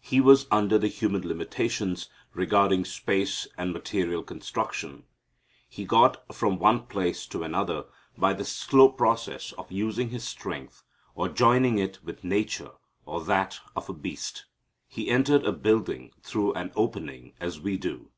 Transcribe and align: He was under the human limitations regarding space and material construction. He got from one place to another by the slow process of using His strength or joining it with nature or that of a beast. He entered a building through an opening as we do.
He 0.00 0.18
was 0.22 0.46
under 0.50 0.78
the 0.78 0.88
human 0.88 1.28
limitations 1.28 2.08
regarding 2.32 2.86
space 2.86 3.46
and 3.58 3.70
material 3.70 4.22
construction. 4.22 5.04
He 5.68 5.84
got 5.84 6.34
from 6.34 6.58
one 6.58 6.86
place 6.86 7.26
to 7.26 7.42
another 7.42 7.84
by 8.16 8.32
the 8.32 8.46
slow 8.46 8.88
process 8.88 9.52
of 9.58 9.70
using 9.70 10.08
His 10.08 10.24
strength 10.24 10.84
or 11.14 11.28
joining 11.28 11.76
it 11.76 12.02
with 12.02 12.24
nature 12.24 12.70
or 13.04 13.22
that 13.24 13.60
of 13.76 13.90
a 13.90 13.92
beast. 13.92 14.46
He 14.86 15.10
entered 15.10 15.44
a 15.44 15.52
building 15.52 16.12
through 16.22 16.54
an 16.54 16.72
opening 16.74 17.34
as 17.38 17.60
we 17.60 17.76
do. 17.76 18.10